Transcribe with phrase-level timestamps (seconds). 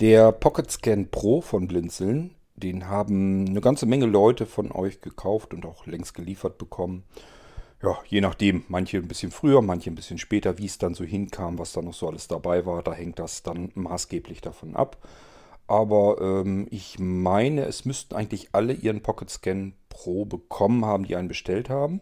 [0.00, 5.52] Der Pocket Scan Pro von Blinzeln, den haben eine ganze Menge Leute von euch gekauft
[5.52, 7.04] und auch längst geliefert bekommen.
[7.82, 11.04] Ja, je nachdem, manche ein bisschen früher, manche ein bisschen später, wie es dann so
[11.04, 14.96] hinkam, was da noch so alles dabei war, da hängt das dann maßgeblich davon ab.
[15.66, 21.14] Aber ähm, ich meine, es müssten eigentlich alle ihren Pocket Scan Pro bekommen haben, die
[21.14, 22.00] einen bestellt haben.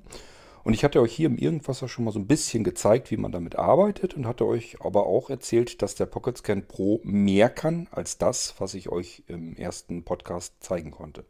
[0.69, 3.33] Und ich hatte euch hier im Irgendwasser schon mal so ein bisschen gezeigt, wie man
[3.33, 7.89] damit arbeitet und hatte euch aber auch erzählt, dass der Pocket Scan Pro mehr kann
[7.91, 11.25] als das, was ich euch im ersten Podcast zeigen konnte.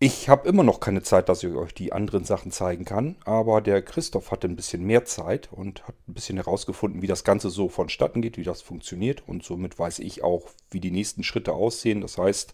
[0.00, 3.62] Ich habe immer noch keine Zeit, dass ich euch die anderen Sachen zeigen kann, aber
[3.62, 7.48] der Christoph hatte ein bisschen mehr Zeit und hat ein bisschen herausgefunden, wie das Ganze
[7.48, 11.54] so vonstatten geht, wie das funktioniert und somit weiß ich auch, wie die nächsten Schritte
[11.54, 12.02] aussehen.
[12.02, 12.52] Das heißt,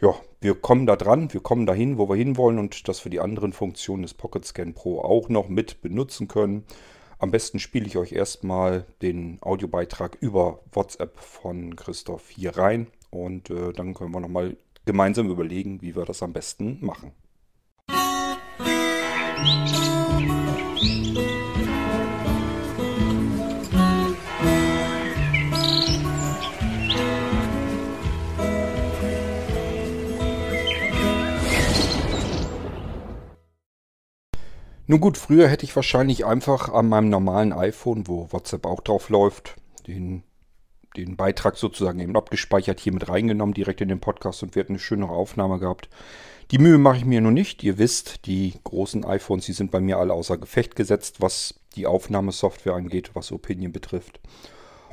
[0.00, 3.20] ja, wir kommen da dran, wir kommen dahin, wo wir hinwollen und dass wir die
[3.20, 6.64] anderen Funktionen des Pocket Scan Pro auch noch mit benutzen können.
[7.18, 13.50] Am besten spiele ich euch erstmal den Audiobeitrag über WhatsApp von Christoph hier rein und
[13.50, 17.12] äh, dann können wir nochmal gemeinsam überlegen, wie wir das am besten machen.
[34.90, 39.08] Nun gut, früher hätte ich wahrscheinlich einfach an meinem normalen iPhone, wo WhatsApp auch drauf
[39.08, 39.54] läuft,
[39.86, 40.24] den,
[40.96, 44.72] den Beitrag sozusagen eben abgespeichert, hier mit reingenommen, direkt in den Podcast und wir hätten
[44.72, 45.88] eine schönere Aufnahme gehabt.
[46.50, 47.62] Die Mühe mache ich mir nur nicht.
[47.62, 51.86] Ihr wisst, die großen iPhones, die sind bei mir alle außer Gefecht gesetzt, was die
[51.86, 54.18] Aufnahmesoftware angeht, was Opinion betrifft.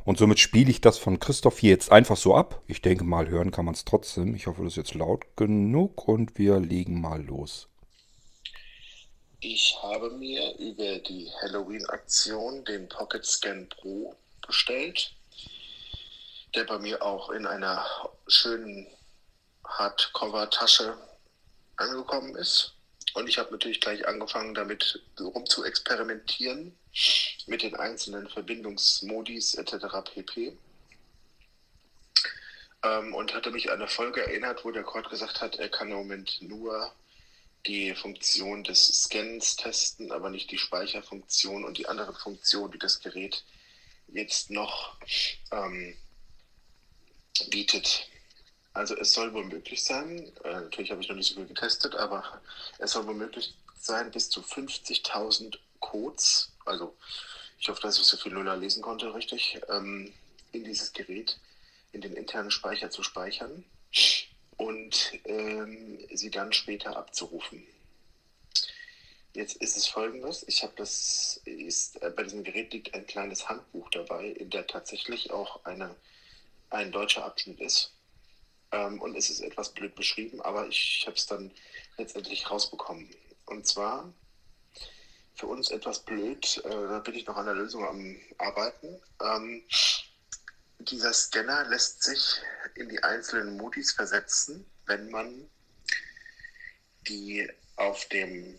[0.05, 2.61] Und somit spiele ich das von Christoph hier jetzt einfach so ab.
[2.67, 4.35] Ich denke mal, hören kann man es trotzdem.
[4.35, 7.67] Ich hoffe, das ist jetzt laut genug und wir legen mal los.
[9.39, 15.13] Ich habe mir über die Halloween-Aktion den Pocket Scan Pro bestellt,
[16.55, 17.85] der bei mir auch in einer
[18.25, 18.87] schönen
[19.63, 20.97] Hardcover-Tasche
[21.75, 22.73] angekommen ist.
[23.13, 26.75] Und ich habe natürlich gleich angefangen, damit rum zu experimentieren
[27.45, 29.85] mit den einzelnen Verbindungsmodis etc.
[30.15, 30.57] pp.
[32.83, 35.91] Ähm, und hatte mich an eine Folge erinnert, wo der Cord gesagt hat, er kann
[35.91, 36.91] im Moment nur
[37.67, 43.01] die Funktion des Scans testen, aber nicht die Speicherfunktion und die anderen Funktionen, die das
[43.01, 43.43] Gerät
[44.07, 44.95] jetzt noch
[45.51, 45.95] ähm,
[47.49, 48.07] bietet.
[48.73, 51.95] Also es soll wohl möglich sein, äh, natürlich habe ich noch nicht so viel getestet,
[51.95, 52.41] aber
[52.77, 56.95] es soll wohl möglich sein, bis zu 50.000 Codes, also
[57.59, 60.13] ich hoffe, dass ich so viel Nuller lesen konnte, richtig, ähm,
[60.51, 61.39] in dieses Gerät,
[61.91, 63.65] in den internen Speicher zu speichern
[64.57, 67.65] und ähm, sie dann später abzurufen.
[69.33, 73.47] Jetzt ist es folgendes, ich habe das, ist, äh, bei diesem Gerät liegt ein kleines
[73.47, 75.95] Handbuch dabei, in der tatsächlich auch eine,
[76.71, 77.93] ein deutscher Abschnitt ist.
[78.71, 81.51] Ähm, und es ist etwas blöd beschrieben, aber ich habe es dann
[81.97, 83.09] letztendlich rausbekommen.
[83.45, 84.11] Und zwar
[85.35, 88.99] für uns etwas blöd, äh, da bin ich noch an der Lösung am Arbeiten.
[89.21, 89.63] Ähm,
[90.79, 92.41] dieser Scanner lässt sich
[92.75, 95.49] in die einzelnen Modis versetzen, wenn man
[97.07, 98.57] die auf dem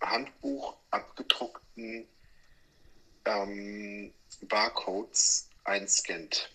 [0.00, 2.06] Handbuch abgedruckten
[3.24, 4.12] ähm,
[4.42, 6.50] Barcodes einscannt.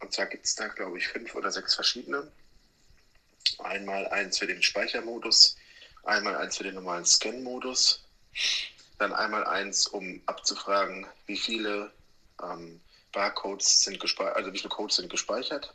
[0.00, 2.30] Und zwar gibt es da, glaube ich, fünf oder sechs verschiedene.
[3.58, 5.56] Einmal eins für den Speichermodus,
[6.04, 8.02] einmal eins für den normalen Scan-Modus,
[8.98, 11.92] dann einmal eins, um abzufragen, wie viele
[12.42, 12.80] ähm,
[13.12, 15.74] Barcodes sind gespeichert, also wie Codes sind gespeichert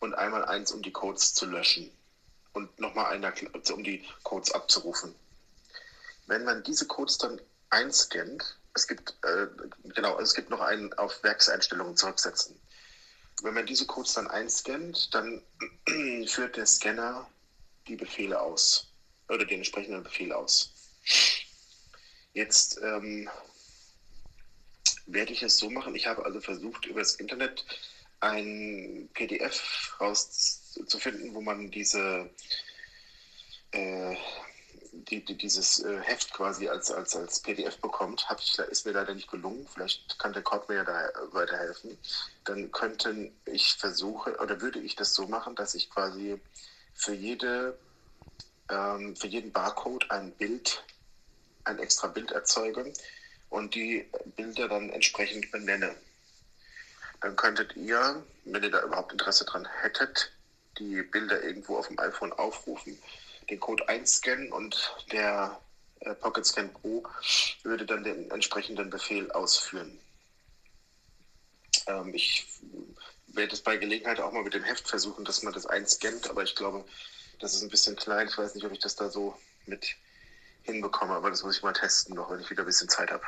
[0.00, 1.90] und einmal eins, um die Codes zu löschen
[2.52, 3.32] und nochmal einer,
[3.72, 5.14] um die Codes abzurufen.
[6.26, 7.40] Wenn man diese Codes dann
[7.70, 9.46] einscannt, es gibt, äh,
[9.94, 12.58] genau, es gibt noch einen auf Werkseinstellungen zurücksetzen.
[13.42, 15.42] Wenn man diese Codes dann einscannt, dann
[16.26, 17.28] führt der Scanner
[17.86, 18.88] die Befehle aus
[19.28, 20.72] oder den entsprechenden Befehl aus.
[22.32, 23.28] Jetzt ähm,
[25.06, 25.94] werde ich es so machen.
[25.94, 27.64] Ich habe also versucht, über das Internet
[28.20, 32.30] ein PDF rauszufinden, wo man diese,
[33.72, 34.16] äh,
[34.92, 38.28] die, die, dieses äh, Heft quasi als, als, als PDF bekommt.
[38.28, 39.68] Hab ich, ist mir leider nicht gelungen.
[39.72, 41.98] Vielleicht kann der Cord mir ja da weiterhelfen.
[42.44, 46.40] Dann könnten ich versuche oder würde ich das so machen, dass ich quasi
[46.94, 47.76] für jede
[48.70, 50.82] ähm, für jeden Barcode ein Bild,
[51.64, 52.92] ein extra Bild erzeuge
[53.54, 54.04] und die
[54.36, 55.94] Bilder dann entsprechend benenne.
[57.20, 60.32] Dann könntet ihr, wenn ihr da überhaupt Interesse dran hättet,
[60.78, 62.98] die Bilder irgendwo auf dem iPhone aufrufen,
[63.48, 65.60] den Code einscannen und der
[66.00, 67.04] äh, Pocket Scan Pro
[67.62, 70.00] würde dann den entsprechenden Befehl ausführen.
[71.86, 72.46] Ähm, ich
[73.28, 76.42] werde es bei Gelegenheit auch mal mit dem Heft versuchen, dass man das einscannt, aber
[76.42, 76.84] ich glaube,
[77.38, 78.26] das ist ein bisschen klein.
[78.26, 79.96] Ich weiß nicht, ob ich das da so mit
[80.64, 83.24] hinbekomme, aber das muss ich mal testen, noch wenn ich wieder ein bisschen Zeit habe.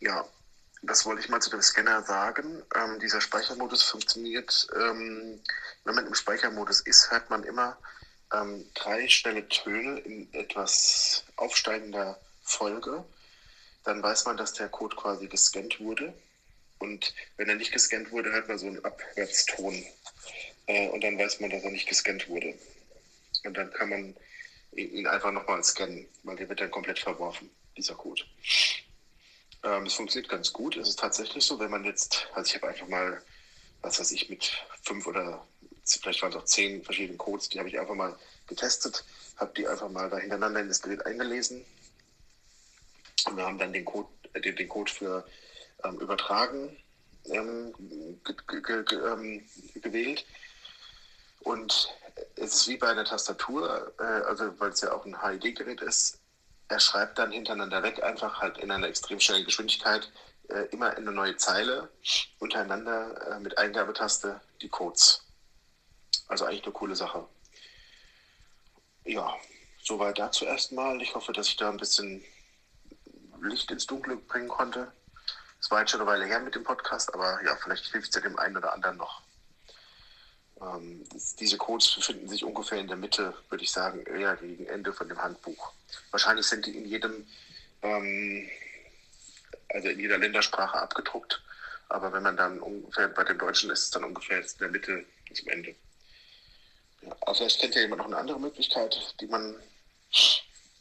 [0.00, 0.26] Ja,
[0.82, 2.62] das wollte ich mal zu dem Scanner sagen.
[2.74, 5.40] Ähm, dieser Speichermodus funktioniert, ähm,
[5.84, 7.76] wenn man im Speichermodus ist, hört man immer
[8.32, 13.04] ähm, drei schnelle Töne in etwas aufsteigender Folge.
[13.84, 16.14] Dann weiß man, dass der Code quasi gescannt wurde.
[16.78, 19.84] Und wenn er nicht gescannt wurde, hört man so einen Abwärtston.
[20.66, 22.54] Äh, und dann weiß man, dass er nicht gescannt wurde.
[23.44, 24.16] Und dann kann man
[24.72, 28.22] ihn einfach nochmal scannen, weil der wird dann komplett verworfen, dieser Code.
[29.64, 30.76] Ähm, es funktioniert ganz gut.
[30.76, 33.22] Es ist tatsächlich so, wenn man jetzt, also ich habe einfach mal,
[33.82, 35.46] was weiß ich, mit fünf oder
[35.84, 38.16] vielleicht waren es auch zehn verschiedenen Codes, die habe ich einfach mal
[38.46, 39.04] getestet,
[39.36, 41.64] habe die einfach mal da hintereinander in das Gerät eingelesen.
[43.26, 45.26] Und wir haben dann den Code, äh, den, den Code für
[45.84, 46.76] ähm, übertragen
[47.30, 49.44] ähm, ähm,
[49.80, 50.24] gewählt.
[51.40, 51.88] Und
[52.36, 56.18] es ist wie bei einer Tastatur, äh, also weil es ja auch ein HID-Gerät ist,
[56.68, 60.10] er schreibt dann hintereinander weg, einfach halt in einer extrem schnellen Geschwindigkeit,
[60.48, 61.88] äh, immer in eine neue Zeile,
[62.38, 65.24] untereinander äh, mit Eingabetaste die Codes.
[66.26, 67.26] Also eigentlich eine coole Sache.
[69.04, 69.34] Ja,
[69.82, 71.00] soweit dazu erstmal.
[71.00, 72.22] Ich hoffe, dass ich da ein bisschen
[73.40, 74.92] Licht ins Dunkle bringen konnte.
[75.60, 78.14] Es war jetzt schon eine Weile her mit dem Podcast, aber ja, vielleicht hilft es
[78.14, 79.22] ja dem einen oder anderen noch.
[80.60, 81.04] Ähm,
[81.38, 85.08] diese Codes befinden sich ungefähr in der Mitte, würde ich sagen, eher gegen Ende von
[85.08, 85.72] dem Handbuch.
[86.10, 87.26] Wahrscheinlich sind die in jedem,
[87.82, 88.48] ähm,
[89.68, 91.40] also in jeder Ländersprache abgedruckt,
[91.88, 95.04] aber wenn man dann ungefähr bei dem Deutschen ist es dann ungefähr in der Mitte
[95.32, 95.74] zum Ende.
[97.02, 99.54] Ja, also es kennt ja jemand noch eine andere Möglichkeit, die man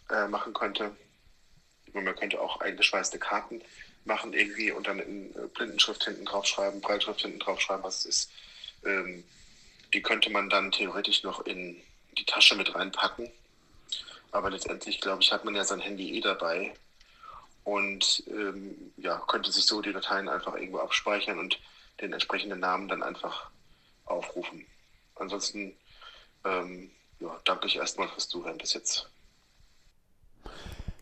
[0.10, 0.96] äh, machen könnte.
[1.94, 3.62] Man könnte auch eingeschweißte Karten
[4.06, 8.32] machen irgendwie und dann in äh, Blindenschrift hinten draufschreiben, Breitschrift hinten draufschreiben, was es ist.
[8.86, 9.24] Ähm,
[9.94, 11.82] die könnte man dann theoretisch noch in
[12.18, 13.30] die Tasche mit reinpacken.
[14.32, 16.74] Aber letztendlich, glaube ich, hat man ja sein Handy eh dabei
[17.64, 21.60] und ähm, ja, könnte sich so die Dateien einfach irgendwo abspeichern und
[22.02, 23.50] den entsprechenden Namen dann einfach
[24.06, 24.66] aufrufen.
[25.16, 25.76] Ansonsten
[26.46, 29.10] ähm, ja, danke ich erstmal fürs Zuhören bis jetzt.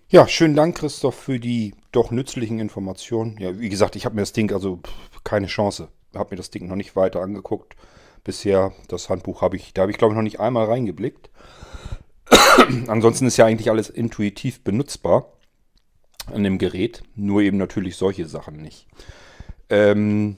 [0.07, 3.37] Ja, schönen Dank, Christoph, für die doch nützlichen Informationen.
[3.37, 4.79] Ja, wie gesagt, ich habe mir das Ding, also
[5.23, 7.75] keine Chance, habe mir das Ding noch nicht weiter angeguckt.
[8.25, 11.29] Bisher, das Handbuch habe ich, da habe ich glaube ich noch nicht einmal reingeblickt.
[12.87, 15.31] Ansonsten ist ja eigentlich alles intuitiv benutzbar
[16.33, 18.87] an dem Gerät, nur eben natürlich solche Sachen nicht.
[19.69, 20.37] Ähm,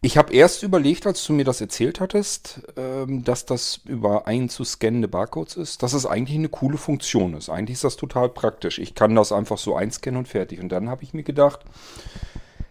[0.00, 5.08] ich habe erst überlegt, als du mir das erzählt hattest, ähm, dass das über einzuscannende
[5.08, 7.48] Barcodes ist, dass es eigentlich eine coole Funktion ist.
[7.48, 8.78] Eigentlich ist das total praktisch.
[8.78, 10.60] Ich kann das einfach so einscannen und fertig.
[10.60, 11.60] Und dann habe ich mir gedacht,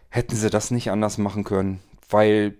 [0.07, 2.57] hätten sie das nicht anders machen können, weil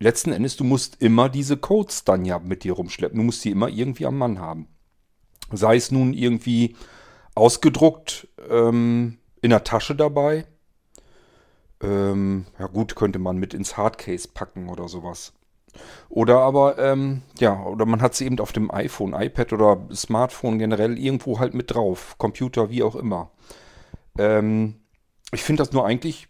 [0.00, 3.18] letzten Endes du musst immer diese Codes dann ja mit dir rumschleppen.
[3.18, 4.68] Du musst die immer irgendwie am Mann haben.
[5.52, 6.76] Sei es nun irgendwie
[7.34, 10.46] ausgedruckt ähm, in der Tasche dabei
[11.84, 15.32] ähm, ja gut, könnte man mit ins Hardcase packen oder sowas.
[16.08, 20.58] Oder aber, ähm, ja, oder man hat sie eben auf dem iPhone, iPad oder Smartphone
[20.58, 22.16] generell irgendwo halt mit drauf.
[22.16, 23.32] Computer, wie auch immer.
[24.18, 24.80] Ähm,
[25.32, 26.28] ich finde das nur eigentlich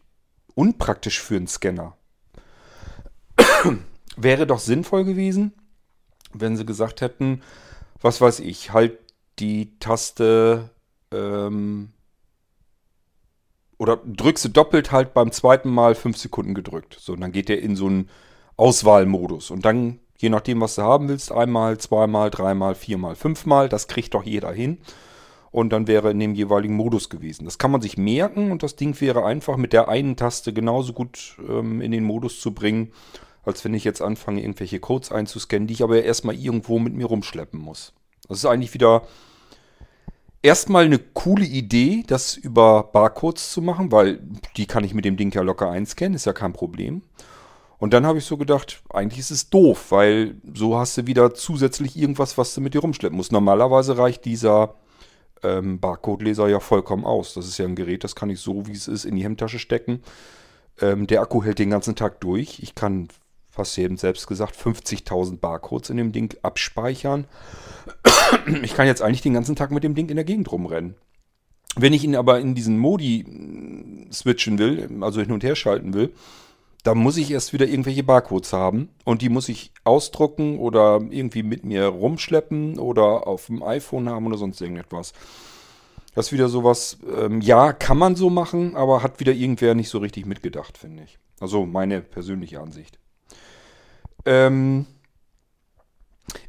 [0.55, 1.97] unpraktisch für einen Scanner.
[4.17, 5.53] Wäre doch sinnvoll gewesen,
[6.33, 7.43] wenn sie gesagt hätten,
[8.01, 8.99] was weiß ich, halt
[9.39, 10.71] die Taste
[11.13, 11.91] ähm,
[13.79, 16.97] oder drückst du doppelt halt beim zweiten Mal fünf Sekunden gedrückt.
[16.99, 18.09] So, und dann geht der in so einen
[18.57, 19.51] Auswahlmodus.
[19.51, 24.15] Und dann, je nachdem, was du haben willst, einmal, zweimal, dreimal, viermal, fünfmal, das kriegt
[24.15, 24.79] doch jeder hin.
[25.51, 27.45] Und dann wäre in dem jeweiligen Modus gewesen.
[27.45, 30.93] Das kann man sich merken und das Ding wäre einfach mit der einen Taste genauso
[30.93, 32.93] gut ähm, in den Modus zu bringen,
[33.45, 37.07] als wenn ich jetzt anfange, irgendwelche Codes einzuscannen, die ich aber erstmal irgendwo mit mir
[37.07, 37.93] rumschleppen muss.
[38.29, 39.03] Das ist eigentlich wieder
[40.43, 44.21] erstmal eine coole Idee, das über Barcodes zu machen, weil
[44.57, 47.03] die kann ich mit dem Ding ja locker einscannen, ist ja kein Problem.
[47.79, 51.35] Und dann habe ich so gedacht, eigentlich ist es doof, weil so hast du wieder
[51.35, 53.33] zusätzlich irgendwas, was du mit dir rumschleppen musst.
[53.33, 54.75] Normalerweise reicht dieser
[55.43, 57.35] ähm, Barcode-Leser ja vollkommen aus.
[57.35, 59.59] Das ist ja ein Gerät, das kann ich so, wie es ist, in die Hemdtasche
[59.59, 60.03] stecken.
[60.81, 62.61] Ähm, der Akku hält den ganzen Tag durch.
[62.61, 63.09] Ich kann,
[63.59, 67.27] hast du eben selbst gesagt, 50.000 Barcodes in dem Ding abspeichern
[68.63, 70.95] ich kann jetzt eigentlich den ganzen Tag mit dem Ding in der Gegend rumrennen.
[71.77, 75.95] Wenn ich ihn aber in diesen Modi mm, switchen will, also hin und her schalten
[75.95, 76.15] will,
[76.85, 81.43] dann muss ich erst wieder irgendwelche Barcodes haben und die muss ich ausdrucken oder irgendwie
[81.43, 85.15] mit mir rumschleppen oder auf dem iPhone haben oder sonst irgendetwas.
[86.15, 89.89] Das ist wieder sowas, ähm, ja, kann man so machen, aber hat wieder irgendwer nicht
[89.89, 91.19] so richtig mitgedacht, finde ich.
[91.41, 92.99] Also meine persönliche Ansicht.
[94.25, 94.87] Ähm,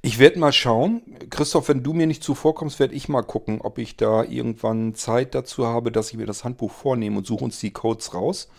[0.01, 1.01] ich werde mal schauen.
[1.29, 5.35] Christoph, wenn du mir nicht zuvorkommst, werde ich mal gucken, ob ich da irgendwann Zeit
[5.35, 8.49] dazu habe, dass ich mir das Handbuch vornehme und suche uns die Codes raus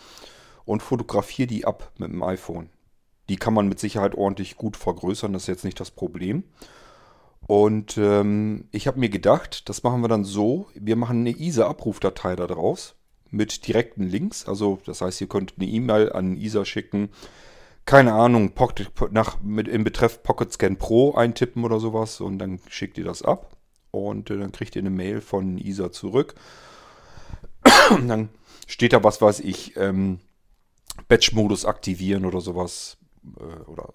[0.64, 2.70] und fotografiere die ab mit dem iPhone.
[3.28, 6.44] Die kann man mit Sicherheit ordentlich gut vergrößern, das ist jetzt nicht das Problem.
[7.46, 12.35] Und ähm, ich habe mir gedacht, das machen wir dann so, wir machen eine ISA-Abrufdatei
[12.35, 12.96] da draus
[13.30, 14.46] mit direkten Links.
[14.46, 17.11] Also das heißt, ihr könnt eine E-Mail an ISA schicken,
[17.86, 22.60] keine Ahnung, Pocket, nach, mit, im Betreff Pocket Scan Pro eintippen oder sowas und dann
[22.68, 23.56] schickt ihr das ab
[23.92, 26.34] und äh, dann kriegt ihr eine Mail von ISA zurück.
[28.06, 28.28] dann
[28.66, 30.18] steht da, was weiß ich, ähm,
[31.08, 32.98] Batch-Modus aktivieren oder sowas
[33.38, 33.88] äh, oder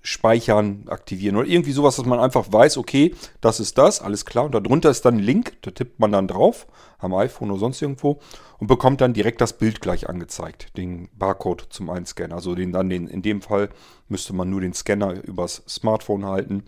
[0.00, 4.44] Speichern aktivieren oder irgendwie sowas, dass man einfach weiß, okay, das ist das, alles klar.
[4.44, 6.66] Und darunter ist dann ein Link, da tippt man dann drauf,
[6.98, 8.18] am iPhone oder sonst irgendwo
[8.58, 12.32] und bekommt dann direkt das Bild gleich angezeigt, den Barcode zum Einscannen.
[12.32, 13.70] Also den dann den, in dem Fall
[14.08, 16.64] müsste man nur den Scanner übers Smartphone halten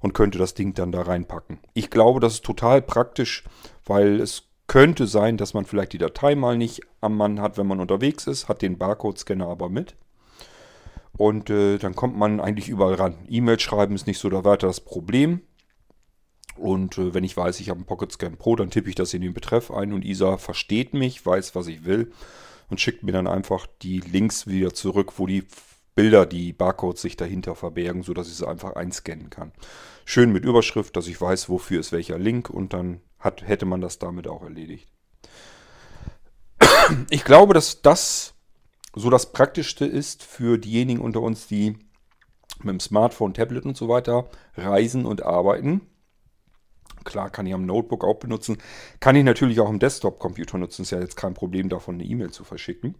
[0.00, 1.58] und könnte das Ding dann da reinpacken.
[1.74, 3.44] Ich glaube, das ist total praktisch,
[3.84, 7.66] weil es könnte sein, dass man vielleicht die Datei mal nicht am Mann hat, wenn
[7.66, 9.96] man unterwegs ist, hat den Barcode-Scanner aber mit.
[11.20, 13.18] Und äh, dann kommt man eigentlich überall ran.
[13.28, 15.42] E-Mail schreiben ist nicht so da weiter das Problem.
[16.56, 19.12] Und äh, wenn ich weiß, ich habe einen Pocket Scan Pro, dann tippe ich das
[19.12, 22.10] in den Betreff ein und Isa versteht mich, weiß, was ich will
[22.70, 25.44] und schickt mir dann einfach die Links wieder zurück, wo die
[25.94, 29.52] Bilder, die Barcodes sich dahinter verbergen, sodass ich sie einfach einscannen kann.
[30.06, 33.82] Schön mit Überschrift, dass ich weiß, wofür ist welcher Link und dann hat, hätte man
[33.82, 34.88] das damit auch erledigt.
[37.10, 38.32] Ich glaube, dass das
[38.94, 41.76] so das Praktischste ist für diejenigen unter uns, die
[42.58, 45.82] mit dem Smartphone, Tablet und so weiter reisen und arbeiten.
[47.04, 48.58] Klar, kann ich am Notebook auch benutzen.
[48.98, 50.82] Kann ich natürlich auch am Desktop-Computer nutzen.
[50.82, 52.94] Ist ja jetzt kein Problem, davon eine E-Mail zu verschicken.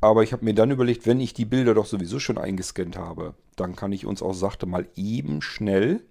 [0.00, 3.34] Aber ich habe mir dann überlegt, wenn ich die Bilder doch sowieso schon eingescannt habe,
[3.56, 6.04] dann kann ich uns auch sachte mal eben schnell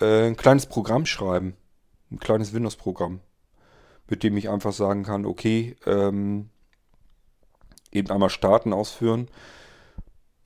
[0.00, 1.56] äh, ein kleines Programm schreiben.
[2.10, 3.20] Ein kleines Windows-Programm.
[4.08, 6.50] Mit dem ich einfach sagen kann, okay, ähm,
[7.94, 9.28] eben einmal starten ausführen.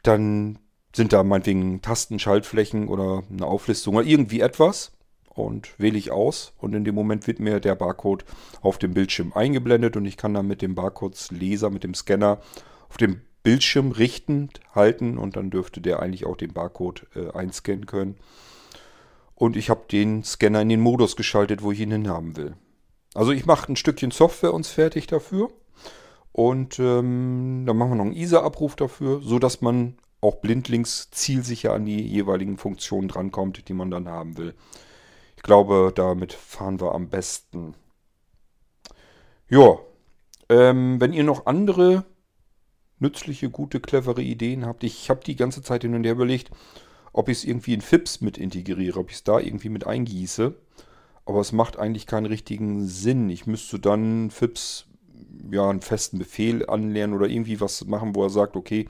[0.02, 0.58] Dann
[0.94, 4.92] sind da meinetwegen Tasten, Schaltflächen oder eine Auflistung oder irgendwie etwas
[5.28, 8.24] und wähle ich aus und in dem Moment wird mir der Barcode
[8.60, 12.40] auf dem Bildschirm eingeblendet und ich kann dann mit dem Barcodes-Leser, mit dem Scanner
[12.88, 17.86] auf dem Bildschirm richtend halten und dann dürfte der eigentlich auch den Barcode äh, einscannen
[17.86, 18.16] können.
[19.34, 22.54] Und ich habe den Scanner in den Modus geschaltet, wo ich ihn hinhaben will.
[23.14, 25.50] Also ich mache ein Stückchen Software uns fertig dafür
[26.32, 31.86] und ähm, dann machen wir noch einen ISA-Abruf dafür, sodass man auch blindlings zielsicher an
[31.86, 34.54] die jeweiligen Funktionen drankommt, die man dann haben will.
[35.36, 37.74] Ich glaube, damit fahren wir am besten.
[39.48, 39.78] Ja,
[40.48, 42.04] ähm, wenn ihr noch andere
[42.98, 46.50] nützliche, gute, clevere Ideen habt, ich habe die ganze Zeit hin und her überlegt,
[47.12, 50.54] ob ich es irgendwie in FIPS mit integriere, ob ich es da irgendwie mit eingieße.
[51.24, 53.30] Aber es macht eigentlich keinen richtigen Sinn.
[53.30, 54.87] Ich müsste dann FIPS
[55.50, 58.88] ja, einen festen Befehl anlernen oder irgendwie was machen, wo er sagt, okay,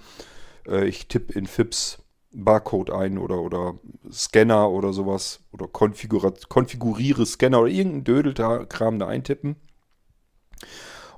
[0.66, 3.74] äh, ich tippe in FIPS Barcode ein oder, oder
[4.10, 9.56] Scanner oder sowas oder konfiguriere Scanner oder irgendein Dödelkram da eintippen.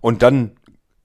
[0.01, 0.57] Und dann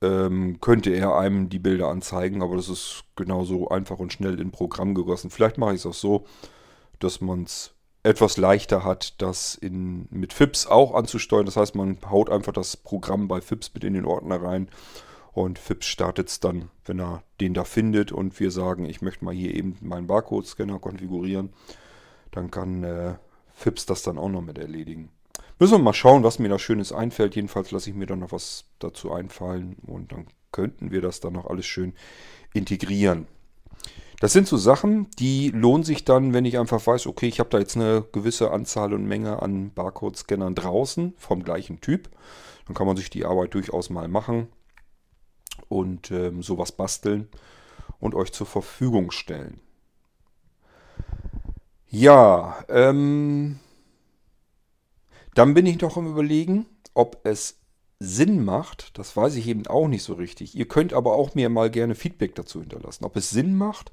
[0.01, 4.51] ähm, könnte er einem die Bilder anzeigen, aber das ist genauso einfach und schnell in
[4.51, 5.31] Programm gegossen.
[5.31, 6.25] Vielleicht mache ich es auch so,
[6.99, 7.74] dass man es
[8.05, 11.45] etwas leichter hat, das in, mit FIPS auch anzusteuern.
[11.45, 14.69] Das heißt, man haut einfach das Programm bei FIPS mit in den Ordner rein
[15.33, 19.25] und FIPS startet es dann, wenn er den da findet und wir sagen, ich möchte
[19.25, 21.51] mal hier eben meinen Barcode-Scanner konfigurieren,
[22.31, 23.15] dann kann äh,
[23.55, 25.09] FIPS das dann auch noch mit erledigen.
[25.57, 27.35] Müssen wir mal schauen, was mir da Schönes einfällt.
[27.35, 31.33] Jedenfalls lasse ich mir dann noch was dazu einfallen und dann könnten wir das dann
[31.33, 31.93] noch alles schön
[32.53, 33.27] integrieren.
[34.19, 37.49] Das sind so Sachen, die lohnen sich dann, wenn ich einfach weiß, okay, ich habe
[37.49, 42.09] da jetzt eine gewisse Anzahl und Menge an Barcode-Scannern draußen vom gleichen Typ.
[42.65, 44.47] Dann kann man sich die Arbeit durchaus mal machen
[45.67, 47.27] und ähm, sowas basteln
[47.99, 49.59] und euch zur Verfügung stellen.
[51.87, 53.59] Ja, ähm,
[55.33, 57.59] dann bin ich noch im Überlegen, ob es
[58.05, 60.55] Sinn macht, das weiß ich eben auch nicht so richtig.
[60.55, 63.05] Ihr könnt aber auch mir mal gerne Feedback dazu hinterlassen.
[63.05, 63.91] Ob es Sinn macht,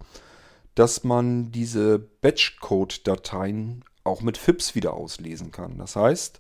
[0.75, 5.79] dass man diese Batchcode-Dateien auch mit FIPS wieder auslesen kann.
[5.79, 6.39] Das heißt,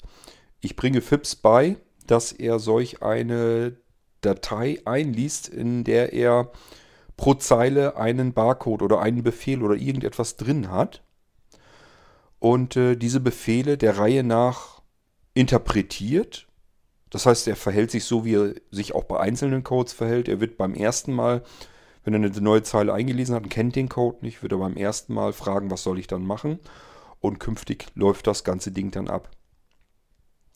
[0.60, 1.76] ich bringe FIPS bei,
[2.06, 3.76] dass er solch eine
[4.20, 6.52] Datei einliest, in der er
[7.16, 11.02] pro Zeile einen Barcode oder einen Befehl oder irgendetwas drin hat.
[12.38, 14.82] Und äh, diese Befehle der Reihe nach
[15.34, 16.48] interpretiert
[17.12, 20.28] das heißt, er verhält sich so, wie er sich auch bei einzelnen Codes verhält.
[20.28, 21.42] Er wird beim ersten Mal
[22.04, 24.76] Wenn er eine neue Zeile eingelesen hat und kennt den Code nicht, wird er beim
[24.76, 26.58] ersten Mal fragen, was soll ich dann machen?
[27.20, 29.30] Und künftig läuft das ganze Ding dann ab.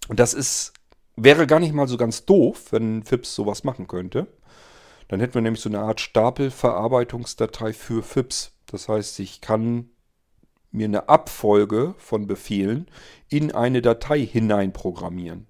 [0.08, 0.72] Und das ist,
[1.14, 4.26] wäre gar nicht mal so ganz doof, wenn FIPS sowas machen könnte.
[5.08, 8.52] Dann hätten wir nämlich so eine Art Stapelverarbeitungsdatei für FIPS.
[8.66, 9.90] Das heißt, ich kann
[10.72, 12.88] mir eine Abfolge von Befehlen
[13.28, 15.46] in eine Datei hineinprogrammieren.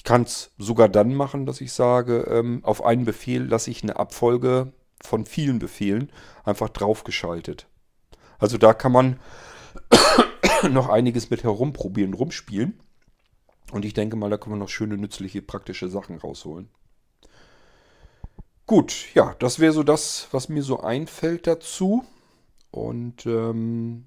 [0.00, 3.82] Ich kann es sogar dann machen, dass ich sage, ähm, auf einen Befehl lasse ich
[3.82, 6.10] eine Abfolge von vielen Befehlen
[6.42, 7.66] einfach draufgeschaltet.
[8.38, 9.20] Also da kann man
[10.70, 12.80] noch einiges mit herumprobieren, rumspielen.
[13.72, 16.70] Und ich denke mal, da können wir noch schöne, nützliche, praktische Sachen rausholen.
[18.64, 22.06] Gut, ja, das wäre so das, was mir so einfällt dazu.
[22.70, 24.06] Und ähm,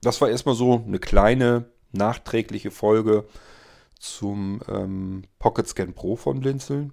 [0.00, 3.26] das war erstmal so eine kleine, nachträgliche Folge
[4.02, 6.92] zum ähm, Pocket Scan Pro von Blinzeln.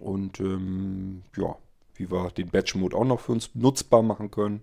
[0.00, 1.56] Und ähm, ja,
[1.94, 4.62] wie wir den Batch Mode auch noch für uns nutzbar machen können.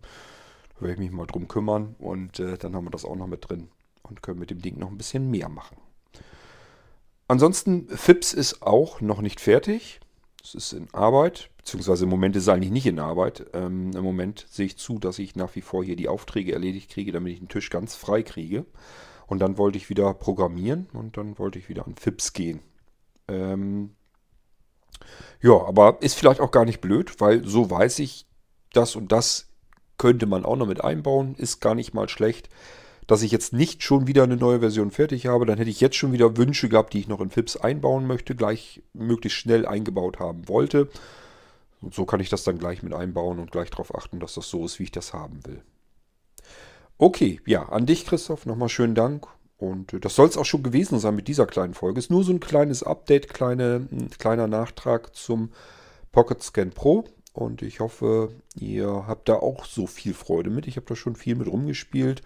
[0.75, 1.95] Da werde ich mich mal drum kümmern.
[1.99, 3.69] Und äh, dann haben wir das auch noch mit drin
[4.03, 5.77] und können mit dem Ding noch ein bisschen mehr machen.
[7.27, 10.01] Ansonsten, FIPS ist auch noch nicht fertig.
[10.43, 13.45] Es ist in Arbeit, beziehungsweise im Moment ist es eigentlich nicht in Arbeit.
[13.53, 16.91] Ähm, Im Moment sehe ich zu, dass ich nach wie vor hier die Aufträge erledigt
[16.91, 18.65] kriege, damit ich den Tisch ganz frei kriege.
[19.27, 22.59] Und dann wollte ich wieder programmieren und dann wollte ich wieder an FIPS gehen.
[23.27, 23.95] Ähm,
[25.41, 28.27] ja, aber ist vielleicht auch gar nicht blöd, weil so weiß ich,
[28.73, 29.49] das und das
[29.97, 32.49] könnte man auch noch mit einbauen, ist gar nicht mal schlecht
[33.07, 35.45] dass ich jetzt nicht schon wieder eine neue Version fertig habe.
[35.45, 38.35] Dann hätte ich jetzt schon wieder Wünsche gehabt, die ich noch in FIPS einbauen möchte,
[38.35, 40.89] gleich möglichst schnell eingebaut haben wollte.
[41.81, 44.49] Und so kann ich das dann gleich mit einbauen und gleich darauf achten, dass das
[44.49, 45.61] so ist, wie ich das haben will.
[46.97, 49.27] Okay, ja, an dich, Christoph, nochmal schönen Dank.
[49.57, 51.99] Und äh, das soll es auch schon gewesen sein mit dieser kleinen Folge.
[51.99, 55.51] Ist nur so ein kleines Update, kleine, ein kleiner Nachtrag zum
[56.11, 57.05] Pocket Scan Pro.
[57.33, 60.67] Und ich hoffe, ihr habt da auch so viel Freude mit.
[60.67, 62.21] Ich habe da schon viel mit rumgespielt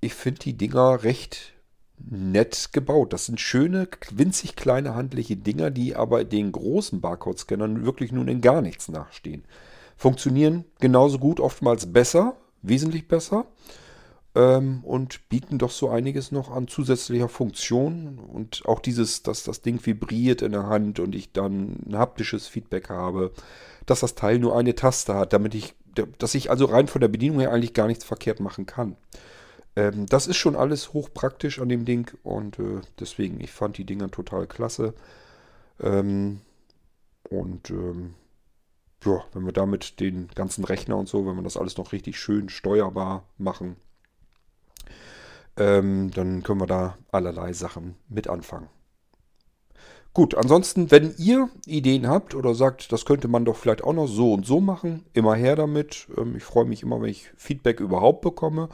[0.00, 1.54] ich finde die Dinger recht
[1.98, 3.12] nett gebaut.
[3.12, 8.40] Das sind schöne, winzig kleine handliche Dinger, die aber den großen Barcode-Scannern wirklich nun in
[8.40, 9.44] gar nichts nachstehen.
[9.96, 13.46] Funktionieren genauso gut, oftmals besser, wesentlich besser
[14.38, 19.62] ähm, und bieten doch so einiges noch an zusätzlicher Funktion und auch dieses, dass das
[19.62, 23.32] Ding vibriert in der Hand und ich dann ein haptisches Feedback habe,
[23.84, 25.74] dass das Teil nur eine Taste hat, damit ich,
[26.18, 28.96] dass ich also rein von der Bedienung her eigentlich gar nichts verkehrt machen kann.
[29.74, 33.84] Ähm, das ist schon alles hochpraktisch an dem Ding und äh, deswegen, ich fand die
[33.86, 34.94] Dinger total klasse.
[35.80, 36.42] Ähm,
[37.28, 38.14] und ähm,
[39.04, 42.20] ja, wenn wir damit den ganzen Rechner und so, wenn wir das alles noch richtig
[42.20, 43.76] schön steuerbar machen,
[45.56, 48.68] ähm, dann können wir da allerlei Sachen mit anfangen.
[50.14, 54.08] Gut, ansonsten, wenn ihr Ideen habt oder sagt, das könnte man doch vielleicht auch noch
[54.08, 56.08] so und so machen, immer her damit.
[56.16, 58.68] Ähm, ich freue mich immer, wenn ich Feedback überhaupt bekomme.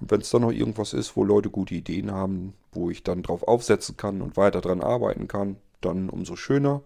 [0.00, 3.22] Und wenn es dann noch irgendwas ist, wo Leute gute Ideen haben, wo ich dann
[3.22, 6.82] drauf aufsetzen kann und weiter dran arbeiten kann, dann umso schöner.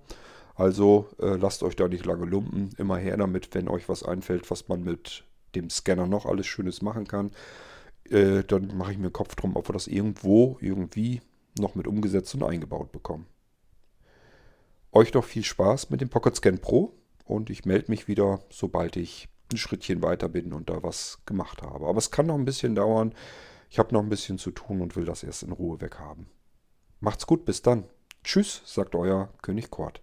[0.55, 2.71] Also äh, lasst euch da nicht lange lumpen.
[2.79, 6.83] Immer her damit, wenn euch was einfällt, was man mit dem Scanner noch alles Schönes
[6.83, 7.31] machen kann.
[8.09, 11.21] Äh, dann mache ich mir Kopf drum, ob wir das irgendwo, irgendwie
[11.59, 13.27] noch mit umgesetzt und eingebaut bekommen.
[14.93, 18.97] Euch noch viel Spaß mit dem Pocket Scan Pro und ich melde mich wieder, sobald
[18.97, 21.87] ich ein Schrittchen weiter bin und da was gemacht habe.
[21.87, 23.15] Aber es kann noch ein bisschen dauern.
[23.69, 26.27] Ich habe noch ein bisschen zu tun und will das erst in Ruhe weghaben.
[26.99, 27.85] Macht's gut, bis dann.
[28.25, 30.03] Tschüss, sagt euer König Kort.